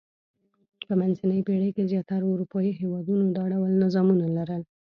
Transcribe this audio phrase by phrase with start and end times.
[0.87, 4.61] په منځنۍ پېړۍ کې زیاترو اروپايي هېوادونو دا ډول نظامونه لرل.